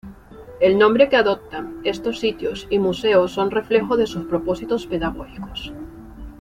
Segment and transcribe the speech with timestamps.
[0.59, 5.71] El nombre que adoptan estos sitios y museos son reflejo de sus propósitos pedagógicos.